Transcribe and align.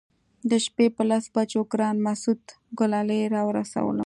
د 0.49 0.51
شپې 0.65 0.87
پر 0.95 1.03
لسو 1.09 1.29
بجو 1.35 1.61
ګران 1.71 1.95
مسعود 2.07 2.43
ګلالي 2.79 3.21
راورسولم. 3.35 3.99